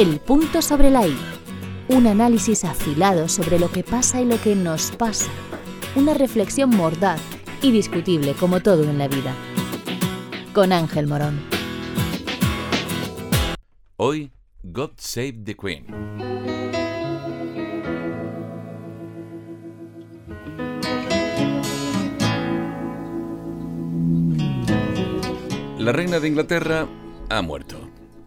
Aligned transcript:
El 0.00 0.18
punto 0.18 0.62
sobre 0.62 0.88
la 0.88 1.06
I. 1.06 1.14
Un 1.90 2.06
análisis 2.06 2.64
afilado 2.64 3.28
sobre 3.28 3.58
lo 3.58 3.70
que 3.70 3.84
pasa 3.84 4.22
y 4.22 4.24
lo 4.24 4.40
que 4.40 4.56
nos 4.56 4.92
pasa. 4.92 5.30
Una 5.94 6.14
reflexión 6.14 6.70
mordaz 6.70 7.20
y 7.60 7.70
discutible 7.70 8.32
como 8.32 8.60
todo 8.60 8.84
en 8.84 8.96
la 8.96 9.08
vida. 9.08 9.34
Con 10.54 10.72
Ángel 10.72 11.06
Morón. 11.06 11.38
Hoy, 13.98 14.32
God 14.62 14.92
Save 14.96 15.34
the 15.44 15.54
Queen. 15.54 15.84
La 25.78 25.92
reina 25.92 26.20
de 26.20 26.28
Inglaterra 26.28 26.88
ha 27.28 27.42
muerto. 27.42 27.69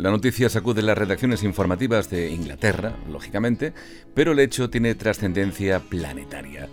La 0.00 0.10
noticia 0.10 0.48
sacude 0.48 0.80
las 0.80 0.96
redacciones 0.96 1.42
informativas 1.42 2.08
de 2.08 2.30
Inglaterra, 2.30 2.96
lógicamente, 3.12 3.74
pero 4.14 4.32
el 4.32 4.38
hecho 4.38 4.70
tiene 4.70 4.94
trascendencia 4.94 5.78
planetaria. 5.78 6.70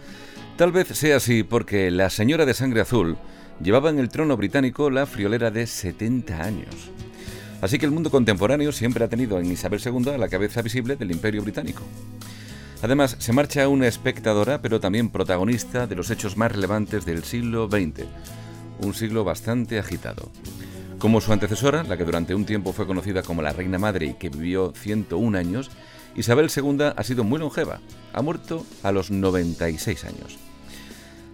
Tal 0.56 0.72
vez 0.72 0.88
sea 0.88 1.18
así 1.18 1.44
porque 1.44 1.92
la 1.92 2.10
señora 2.10 2.46
de 2.46 2.54
sangre 2.54 2.80
azul 2.80 3.18
llevaba 3.62 3.90
en 3.90 4.00
el 4.00 4.08
trono 4.08 4.38
británico 4.38 4.90
la 4.90 5.06
friolera 5.06 5.52
de 5.52 5.68
70 5.68 6.42
años. 6.42 6.90
Así 7.60 7.78
que 7.78 7.86
el 7.86 7.92
mundo 7.92 8.10
contemporáneo 8.10 8.72
siempre 8.72 9.04
ha 9.04 9.10
tenido 9.10 9.38
en 9.42 9.52
Isabel 9.52 9.82
II 9.84 10.18
la 10.18 10.30
cabeza 10.30 10.62
visible 10.62 10.96
del 10.96 11.12
imperio 11.12 11.42
británico. 11.44 11.84
Además, 12.82 13.18
se 13.20 13.34
marcha 13.34 13.68
una 13.68 13.88
espectadora, 13.88 14.62
pero 14.62 14.80
también 14.80 15.10
protagonista 15.10 15.86
de 15.86 15.96
los 15.96 16.10
hechos 16.12 16.38
más 16.38 16.54
relevantes 16.54 17.06
del 17.06 17.26
siglo 17.26 17.68
XX, 17.68 18.06
un 18.80 18.94
siglo 18.94 19.26
bastante 19.26 19.80
agitado. 19.80 20.32
Como 21.00 21.22
su 21.22 21.32
antecesora, 21.32 21.84
la 21.84 21.96
que 21.96 22.06
durante 22.06 22.34
un 22.34 22.46
tiempo 22.46 22.74
fue 22.74 22.88
conocida 22.88 23.22
como 23.22 23.44
la 23.44 23.54
Reina 23.54 23.78
Madre 23.78 24.08
y 24.08 24.14
que 24.16 24.30
vivió 24.30 24.74
101 24.76 25.38
años, 25.38 25.70
Isabel 26.16 26.50
II 26.56 26.94
ha 26.96 27.04
sido 27.04 27.24
muy 27.24 27.38
longeva. 27.38 27.80
Ha 28.14 28.24
muerto 28.24 28.66
a 28.82 28.92
los 28.92 29.12
96 29.12 30.06
años. 30.06 30.40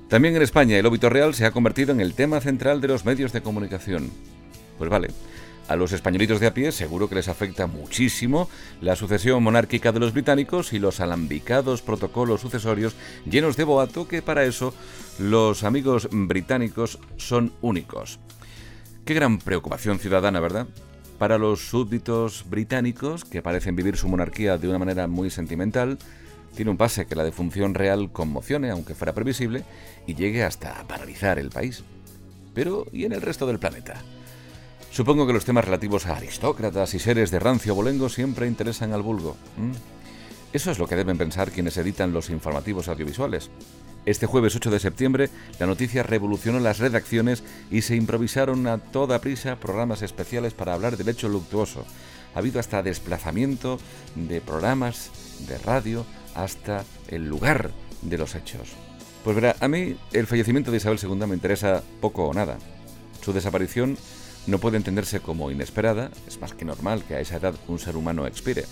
También 0.09 0.35
en 0.35 0.41
España 0.41 0.77
el 0.77 0.85
óbito 0.85 1.09
real 1.09 1.33
se 1.33 1.45
ha 1.45 1.51
convertido 1.51 1.93
en 1.93 2.01
el 2.01 2.13
tema 2.13 2.41
central 2.41 2.81
de 2.81 2.89
los 2.89 3.05
medios 3.05 3.31
de 3.31 3.41
comunicación. 3.41 4.11
Pues 4.77 4.89
vale, 4.89 5.11
a 5.69 5.77
los 5.77 5.93
españolitos 5.93 6.41
de 6.41 6.47
a 6.47 6.53
pie 6.53 6.73
seguro 6.73 7.07
que 7.07 7.15
les 7.15 7.29
afecta 7.29 7.65
muchísimo 7.65 8.49
la 8.81 8.97
sucesión 8.97 9.41
monárquica 9.41 9.93
de 9.93 9.99
los 10.01 10.11
británicos 10.11 10.73
y 10.73 10.79
los 10.79 10.99
alambicados 10.99 11.81
protocolos 11.81 12.41
sucesorios 12.41 12.95
llenos 13.25 13.55
de 13.55 13.63
boato 13.63 14.09
que 14.09 14.21
para 14.21 14.43
eso 14.43 14.73
los 15.19 15.63
amigos 15.63 16.09
británicos 16.11 16.99
son 17.15 17.53
únicos. 17.61 18.19
Qué 19.05 19.13
gran 19.13 19.37
preocupación 19.37 19.99
ciudadana, 19.99 20.39
¿verdad? 20.39 20.65
Para 21.19 21.37
los 21.37 21.67
súbditos 21.67 22.45
británicos, 22.49 23.25
que 23.25 23.41
parecen 23.41 23.75
vivir 23.75 23.97
su 23.97 24.07
monarquía 24.07 24.57
de 24.57 24.69
una 24.69 24.79
manera 24.79 25.07
muy 25.07 25.29
sentimental, 25.29 25.97
tiene 26.55 26.71
un 26.71 26.77
pase 26.77 27.05
que 27.05 27.15
la 27.15 27.25
defunción 27.25 27.73
real 27.73 28.13
conmocione, 28.13 28.69
aunque 28.69 28.95
fuera 28.95 29.13
previsible, 29.13 29.65
y 30.07 30.15
llegue 30.15 30.45
hasta 30.45 30.83
paralizar 30.87 31.37
el 31.37 31.49
país. 31.49 31.83
Pero, 32.53 32.85
¿y 32.93 33.03
en 33.03 33.11
el 33.11 33.21
resto 33.21 33.45
del 33.45 33.59
planeta? 33.59 34.01
Supongo 34.89 35.27
que 35.27 35.33
los 35.33 35.43
temas 35.43 35.65
relativos 35.65 36.05
a 36.05 36.15
aristócratas 36.15 36.93
y 36.93 36.99
seres 36.99 37.29
de 37.29 37.39
rancio 37.39 37.75
bolengo 37.75 38.07
siempre 38.07 38.47
interesan 38.47 38.93
al 38.93 39.01
vulgo. 39.01 39.35
Eso 40.53 40.71
es 40.71 40.79
lo 40.79 40.87
que 40.87 40.95
deben 40.95 41.17
pensar 41.17 41.51
quienes 41.51 41.75
editan 41.75 42.13
los 42.13 42.29
informativos 42.29 42.87
audiovisuales. 42.87 43.49
Este 44.05 44.25
jueves 44.25 44.53
8 44.55 44.69
de 44.69 44.79
septiembre, 44.79 45.29
la 45.59 45.65
noticia 45.65 46.03
revolucionó 46.03 46.59
las 46.59 46.79
redacciones 46.79 47.41
y 47.71 47.83
se 47.83 47.95
improvisaron 47.95 48.67
a 48.67 48.77
toda 48.77 49.21
prisa 49.21 49.55
programas 49.55 50.01
especiales 50.01 50.53
para 50.53 50.73
hablar 50.73 50.97
del 50.97 51.07
hecho 51.07 51.29
luctuoso. 51.29 51.85
Ha 52.35 52.39
habido 52.39 52.59
hasta 52.59 52.83
desplazamiento 52.83 53.79
de 54.15 54.41
programas 54.41 55.09
de 55.47 55.57
radio 55.57 56.05
hasta 56.35 56.83
el 57.07 57.29
lugar 57.29 57.71
de 58.01 58.17
los 58.17 58.35
hechos. 58.35 58.73
Pues 59.23 59.37
verá, 59.37 59.55
a 59.61 59.69
mí 59.69 59.95
el 60.11 60.27
fallecimiento 60.27 60.69
de 60.69 60.77
Isabel 60.77 60.99
II 61.01 61.25
me 61.25 61.35
interesa 61.35 61.81
poco 62.01 62.27
o 62.27 62.33
nada. 62.33 62.57
Su 63.21 63.31
desaparición 63.31 63.97
no 64.47 64.57
puede 64.57 64.75
entenderse 64.75 65.21
como 65.21 65.49
inesperada, 65.49 66.11
es 66.27 66.41
más 66.41 66.53
que 66.53 66.65
normal 66.65 67.05
que 67.07 67.15
a 67.15 67.21
esa 67.21 67.37
edad 67.37 67.55
un 67.69 67.79
ser 67.79 67.95
humano 67.95 68.27
expire. 68.27 68.65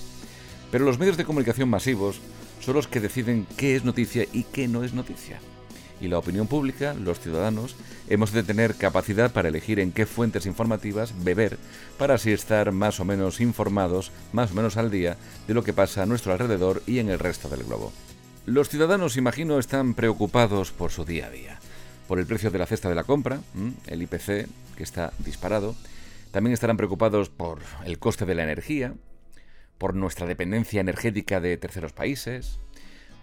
Pero 0.72 0.86
los 0.86 0.98
medios 0.98 1.18
de 1.18 1.26
comunicación 1.26 1.70
masivos 1.70 2.22
son 2.62 2.76
los 2.76 2.88
que 2.88 3.02
deciden 3.02 3.46
qué 3.58 3.76
es 3.76 3.84
noticia 3.84 4.26
y 4.32 4.44
qué 4.44 4.68
no 4.68 4.84
es 4.84 4.94
noticia. 4.94 5.40
Y 6.00 6.08
la 6.08 6.18
opinión 6.18 6.48
pública, 6.48 6.96
los 6.96 7.20
ciudadanos, 7.20 7.76
hemos 8.10 8.32
de 8.32 8.42
tener 8.42 8.76
capacidad 8.76 9.32
para 9.32 9.50
elegir 9.50 9.80
en 9.80 9.92
qué 9.92 10.08
fuentes 10.08 10.48
informativas 10.48 11.14
beber 11.24 11.60
para 12.00 12.16
así 12.16 12.32
estar 12.32 12.72
más 12.72 13.00
o 13.00 13.06
menos 13.06 13.40
informados, 13.40 14.12
más 14.34 14.52
o 14.52 14.56
menos 14.56 14.78
al 14.78 14.90
día, 14.90 15.18
de 15.48 15.54
lo 15.54 15.64
que 15.64 15.74
pasa 15.74 16.02
a 16.02 16.06
nuestro 16.08 16.34
alrededor 16.34 16.82
y 16.88 16.98
en 16.98 17.10
el 17.10 17.20
resto 17.20 17.50
del 17.50 17.66
globo. 17.66 17.94
Los 18.48 18.70
ciudadanos, 18.70 19.18
imagino, 19.18 19.60
están 19.60 19.94
preocupados 19.94 20.72
por 20.72 20.90
su 20.90 21.06
día 21.06 21.28
a 21.28 21.30
día, 21.30 21.60
por 22.08 22.18
el 22.18 22.26
precio 22.26 22.50
de 22.50 22.58
la 22.58 22.66
cesta 22.66 22.90
de 22.90 22.96
la 22.96 23.04
compra, 23.04 23.40
el 23.86 24.02
IPC, 24.02 24.48
que 24.76 24.84
está 24.84 25.14
disparado, 25.20 25.76
también 26.32 26.54
estarán 26.54 26.78
preocupados 26.78 27.30
por 27.30 27.60
el 27.86 28.00
coste 28.00 28.26
de 28.26 28.34
la 28.34 28.44
energía, 28.44 28.96
por 29.82 29.96
nuestra 29.96 30.28
dependencia 30.28 30.80
energética 30.80 31.42
de 31.42 31.58
terceros 31.58 31.92
países, 31.92 32.60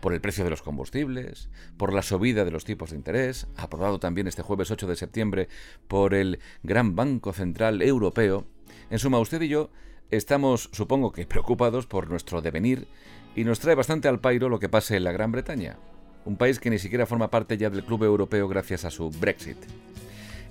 por 0.01 0.13
el 0.13 0.21
precio 0.21 0.43
de 0.43 0.51
los 0.51 0.61
combustibles, 0.61 1.51
por 1.77 1.93
la 1.93 2.03
subida 2.03 2.45
de 2.45 2.51
los 2.51 2.65
tipos 2.65 2.91
de 2.91 2.97
interés, 2.97 3.47
aprobado 3.57 4.01
también 4.01 4.27
este 4.27 4.43
jueves 4.43 4.73
8 4.73 4.89
de 4.89 4.97
septiembre 4.97 5.49
por 5.87 6.15
el 6.15 6.41
Gran 6.65 6.97
Banco 6.97 7.33
Central 7.33 7.81
Europeo. 7.81 8.45
En 8.91 8.99
suma, 8.99 9.21
usted 9.21 9.41
y 9.43 9.47
yo 9.47 9.71
estamos, 10.11 10.69
supongo 10.73 11.13
que, 11.13 11.27
preocupados 11.27 11.87
por 11.87 12.11
nuestro 12.11 12.43
devenir 12.43 12.89
y 13.37 13.45
nos 13.45 13.61
trae 13.61 13.77
bastante 13.77 14.09
al 14.09 14.19
pairo 14.19 14.49
lo 14.49 14.59
que 14.59 14.69
pase 14.69 14.97
en 14.97 15.05
la 15.05 15.13
Gran 15.13 15.31
Bretaña, 15.31 15.79
un 16.25 16.37
país 16.37 16.59
que 16.59 16.71
ni 16.71 16.81
siquiera 16.81 17.07
forma 17.07 17.31
parte 17.31 17.57
ya 17.57 17.71
del 17.71 17.85
Club 17.85 18.03
Europeo 18.03 18.49
gracias 18.49 18.85
a 18.85 18.91
su 18.91 19.11
Brexit. 19.11 19.59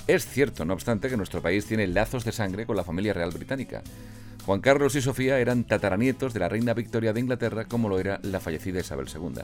Es 0.08 0.26
cierto, 0.26 0.64
no 0.64 0.74
obstante, 0.74 1.10
que 1.10 1.18
nuestro 1.18 1.42
país 1.42 1.66
tiene 1.66 1.86
lazos 1.86 2.24
de 2.24 2.32
sangre 2.32 2.66
con 2.66 2.78
la 2.78 2.86
familia 2.86 3.12
real 3.12 3.32
británica. 3.32 3.84
Juan 4.48 4.62
Carlos 4.62 4.96
y 4.96 5.02
Sofía 5.02 5.40
eran 5.40 5.66
tataranietos 5.66 6.34
de 6.34 6.40
la 6.40 6.48
reina 6.48 6.74
Victoria 6.74 7.12
de 7.12 7.20
Inglaterra, 7.20 7.66
como 7.66 7.90
lo 7.90 8.00
era 8.00 8.22
la 8.24 8.40
fallecida 8.40 8.80
Isabel 8.80 9.10
II. 9.14 9.42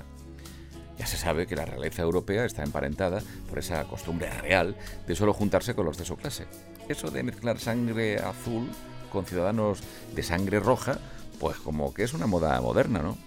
Ya 0.97 1.05
se 1.05 1.17
sabe 1.17 1.45
que 1.45 1.57
la 1.57 1.65
realeza 1.65 2.03
europea 2.03 2.45
está 2.45 2.63
emparentada 2.63 3.21
por 3.49 3.59
esa 3.59 3.83
costumbre 3.83 4.29
real 4.39 4.77
de 5.05 5.13
solo 5.13 5.33
juntarse 5.33 5.75
con 5.75 5.85
los 5.85 5.97
de 5.97 6.05
su 6.05 6.15
clase. 6.15 6.45
Eso 6.87 7.11
de 7.11 7.21
mezclar 7.21 7.59
sangre 7.59 8.19
azul 8.19 8.69
con 9.11 9.25
ciudadanos 9.25 9.83
de 10.15 10.23
sangre 10.23 10.61
roja, 10.61 10.99
pues 11.37 11.57
como 11.57 11.93
que 11.93 12.03
es 12.03 12.13
una 12.13 12.25
moda 12.25 12.61
moderna, 12.61 12.99
¿no? 12.99 13.17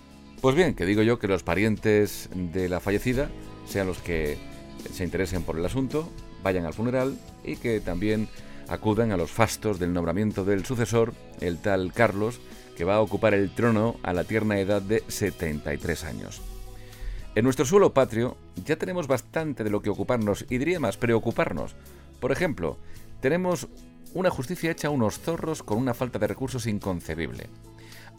Pues 0.41 0.57
bien, 0.57 0.75
que 0.75 0.87
digo 0.87 1.03
yo 1.03 1.19
que 1.19 1.29
los 1.29 1.43
parientes 1.43 2.31
de 2.35 2.71
la 2.71 2.81
fallecida 2.81 3.29
sean 3.67 3.87
los 3.87 3.99
que 3.99 4.39
se 4.95 5.05
interesen 5.05 5.43
por 5.43 5.59
el 5.59 5.67
asunto, 5.67 6.09
vayan 6.43 6.65
al 6.65 6.73
funeral 6.73 7.19
y 7.45 7.57
que 7.57 7.81
también 7.81 8.29
acudan 8.69 9.12
a 9.12 9.16
los 9.16 9.31
fastos 9.31 9.78
del 9.78 9.93
nombramiento 9.93 10.44
del 10.44 10.65
sucesor, 10.65 11.15
el 11.41 11.59
tal 11.59 11.93
Carlos, 11.93 12.41
que 12.77 12.84
va 12.84 12.97
a 12.97 13.00
ocupar 13.00 13.34
el 13.34 13.50
trono 13.50 13.97
a 14.03 14.12
la 14.12 14.25
tierna 14.25 14.59
edad 14.59 14.82
de 14.82 15.03
73 15.09 16.04
años. 16.04 16.43
En 17.34 17.44
nuestro 17.44 17.65
suelo 17.65 17.93
patrio 17.93 18.37
ya 18.65 18.77
tenemos 18.77 19.06
bastante 19.06 19.65
de 19.65 19.71
lo 19.71 19.82
que 19.82 19.91
ocuparnos 19.91 20.44
y 20.49 20.59
diría 20.59 20.81
más 20.81 20.97
preocuparnos. 20.97 21.75
Por 22.21 22.32
ejemplo, 22.32 22.78
tenemos 23.21 23.69
una 24.15 24.31
justicia 24.31 24.71
hecha 24.71 24.88
a 24.88 24.91
unos 24.91 25.19
zorros 25.19 25.62
con 25.62 25.78
una 25.78 25.93
falta 25.93 26.19
de 26.19 26.27
recursos 26.27 26.66
inconcebible. 26.66 27.48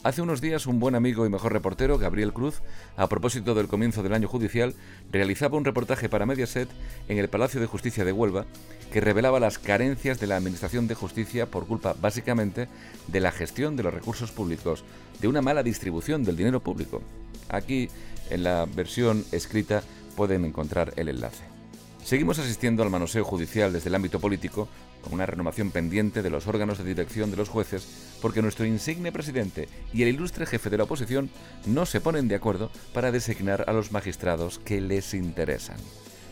Hace 0.04 0.22
unos 0.22 0.40
días 0.40 0.66
un 0.66 0.78
buen 0.78 0.94
amigo 0.94 1.26
y 1.26 1.28
mejor 1.28 1.52
reportero, 1.52 1.98
Gabriel 1.98 2.32
Cruz, 2.32 2.62
a 2.96 3.08
propósito 3.08 3.56
del 3.56 3.66
comienzo 3.66 4.04
del 4.04 4.14
año 4.14 4.28
judicial, 4.28 4.74
realizaba 5.10 5.58
un 5.58 5.64
reportaje 5.64 6.08
para 6.08 6.24
Mediaset 6.24 6.68
en 7.08 7.18
el 7.18 7.28
Palacio 7.28 7.60
de 7.60 7.66
Justicia 7.66 8.04
de 8.04 8.12
Huelva 8.12 8.46
que 8.92 9.00
revelaba 9.00 9.40
las 9.40 9.58
carencias 9.58 10.20
de 10.20 10.28
la 10.28 10.36
Administración 10.36 10.86
de 10.86 10.94
Justicia 10.94 11.46
por 11.46 11.66
culpa 11.66 11.96
básicamente 12.00 12.68
de 13.08 13.20
la 13.20 13.32
gestión 13.32 13.74
de 13.74 13.82
los 13.82 13.92
recursos 13.92 14.30
públicos, 14.30 14.84
de 15.20 15.26
una 15.26 15.42
mala 15.42 15.64
distribución 15.64 16.22
del 16.22 16.36
dinero 16.36 16.60
público. 16.60 17.02
Aquí, 17.48 17.88
en 18.30 18.44
la 18.44 18.66
versión 18.66 19.24
escrita, 19.32 19.82
pueden 20.14 20.44
encontrar 20.44 20.92
el 20.94 21.08
enlace. 21.08 21.57
Seguimos 22.04 22.38
asistiendo 22.38 22.82
al 22.82 22.90
manoseo 22.90 23.24
judicial 23.24 23.72
desde 23.72 23.88
el 23.88 23.94
ámbito 23.94 24.18
político 24.18 24.68
con 25.02 25.14
una 25.14 25.26
renovación 25.26 25.70
pendiente 25.70 26.22
de 26.22 26.30
los 26.30 26.46
órganos 26.46 26.78
de 26.78 26.84
dirección 26.84 27.30
de 27.30 27.36
los 27.36 27.48
jueces, 27.48 27.86
porque 28.20 28.42
nuestro 28.42 28.66
insigne 28.66 29.12
presidente 29.12 29.68
y 29.92 30.02
el 30.02 30.08
ilustre 30.08 30.46
jefe 30.46 30.70
de 30.70 30.78
la 30.78 30.84
oposición 30.84 31.30
no 31.66 31.86
se 31.86 32.00
ponen 32.00 32.28
de 32.28 32.34
acuerdo 32.34 32.70
para 32.92 33.12
designar 33.12 33.64
a 33.68 33.72
los 33.72 33.92
magistrados 33.92 34.58
que 34.58 34.80
les 34.80 35.14
interesan. 35.14 35.76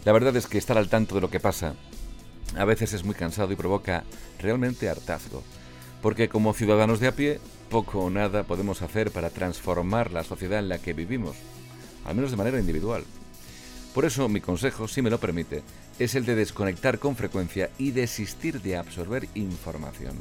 La 0.05 0.13
verdad 0.13 0.37
es 0.37 0.47
que 0.47 0.59
estar 0.59 0.79
al 0.79 0.89
tanto 0.89 1.15
de 1.15 1.21
lo 1.21 1.31
que 1.31 1.41
pasa 1.41 1.75
a 2.57 2.65
veces 2.65 2.93
es 2.93 3.05
muy 3.05 3.15
cansado 3.15 3.53
y 3.53 3.57
provoca 3.57 4.05
realmente 4.39 4.89
hartazgo, 4.89 5.43
porque 6.01 6.29
como 6.29 6.55
ciudadanos 6.55 7.01
de 7.01 7.09
a 7.09 7.13
pie, 7.13 7.41
poco 7.71 8.01
o 8.01 8.11
nada 8.11 8.45
podemos 8.45 8.83
hacer 8.83 9.11
para 9.11 9.31
transformar 9.31 10.13
la 10.13 10.23
sociedad 10.23 10.61
en 10.61 10.69
la 10.69 10.79
que 10.79 10.93
vivimos, 10.93 11.37
al 12.05 12.15
menos 12.15 12.31
de 12.31 12.37
manera 12.37 12.61
individual. 12.61 13.05
Por 13.97 14.05
eso 14.05 14.29
mi 14.29 14.43
consejo, 14.43 14.89
si 14.89 15.01
me 15.01 15.09
lo 15.09 15.19
permite, 15.19 15.63
es 15.99 16.15
el 16.17 16.27
de 16.27 16.35
desconectar 16.35 16.99
con 16.99 17.17
frecuencia 17.17 17.71
y 17.79 17.93
desistir 17.93 18.61
de 18.61 18.77
absorber 18.77 19.27
información. 19.35 20.19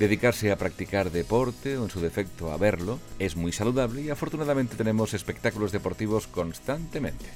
Dedicarse 0.00 0.50
a 0.50 0.58
practicar 0.58 1.12
deporte 1.12 1.76
o 1.76 1.84
en 1.84 1.90
su 1.90 2.00
defecto 2.00 2.50
a 2.50 2.56
verlo 2.56 2.98
es 3.20 3.36
muy 3.36 3.52
saludable 3.52 4.02
y 4.02 4.10
afortunadamente 4.10 4.74
tenemos 4.74 5.14
espectáculos 5.14 5.70
deportivos 5.70 6.26
constantemente. 6.26 7.26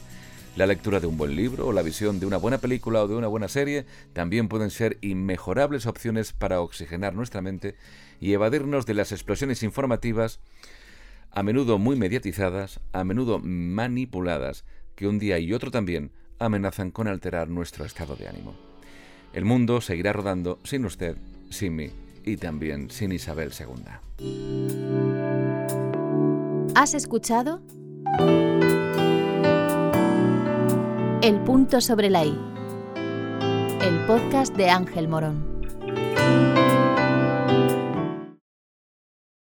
La 0.56 0.66
lectura 0.66 0.98
de 0.98 1.06
un 1.06 1.16
buen 1.16 1.36
libro 1.36 1.68
o 1.68 1.72
la 1.72 1.82
visión 1.82 2.18
de 2.18 2.26
una 2.26 2.38
buena 2.38 2.58
película 2.58 3.04
o 3.04 3.06
de 3.06 3.14
una 3.14 3.28
buena 3.28 3.46
serie 3.46 3.86
también 4.14 4.48
pueden 4.48 4.70
ser 4.70 4.98
inmejorables 5.00 5.86
opciones 5.86 6.32
para 6.32 6.60
oxigenar 6.60 7.14
nuestra 7.14 7.40
mente 7.40 7.76
y 8.18 8.32
evadirnos 8.32 8.84
de 8.84 8.94
las 8.94 9.12
explosiones 9.12 9.62
informativas, 9.62 10.40
a 11.30 11.44
menudo 11.44 11.78
muy 11.78 11.94
mediatizadas, 11.94 12.80
a 12.92 13.04
menudo 13.04 13.38
manipuladas, 13.38 14.64
que 14.96 15.06
un 15.06 15.20
día 15.20 15.38
y 15.38 15.52
otro 15.52 15.70
también 15.70 16.10
amenazan 16.38 16.90
con 16.90 17.06
alterar 17.06 17.48
nuestro 17.48 17.84
estado 17.84 18.16
de 18.16 18.26
ánimo. 18.26 18.54
El 19.32 19.44
mundo 19.44 19.80
seguirá 19.80 20.12
rodando 20.12 20.58
sin 20.64 20.84
usted, 20.84 21.16
sin 21.50 21.76
mí 21.76 21.90
y 22.24 22.36
también 22.36 22.90
sin 22.90 23.12
Isabel 23.12 23.52
II. 23.58 23.84
¿Has 26.74 26.94
escuchado? 26.94 27.60
El 31.22 31.40
punto 31.44 31.80
sobre 31.80 32.10
la 32.10 32.24
I. 32.24 32.38
El 33.80 34.06
podcast 34.06 34.56
de 34.56 34.70
Ángel 34.70 35.08
Morón. 35.08 35.56